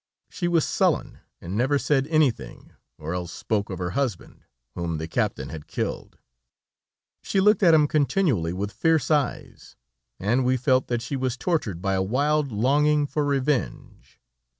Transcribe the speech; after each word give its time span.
She 0.31 0.47
was 0.47 0.65
sullen 0.65 1.19
and 1.39 1.55
never 1.55 1.77
said 1.77 2.07
anything, 2.07 2.71
or 2.97 3.13
else 3.13 3.31
spoke 3.31 3.69
of 3.69 3.77
her 3.77 3.91
husband, 3.91 4.41
whom 4.73 4.97
the 4.97 5.07
captain 5.07 5.49
had 5.49 5.67
killed. 5.67 6.17
She 7.21 7.39
looked 7.39 7.61
at 7.61 7.75
him 7.75 7.85
continually 7.87 8.51
with 8.51 8.71
fierce 8.73 9.11
eyes, 9.11 9.75
and 10.19 10.43
we 10.43 10.57
felt 10.57 10.87
that 10.87 11.03
she 11.03 11.15
was 11.15 11.37
tortured 11.37 11.83
by 11.83 11.93
a 11.93 12.01
wild 12.01 12.51
longing 12.51 13.05
for 13.05 13.23
revenge. 13.23 14.19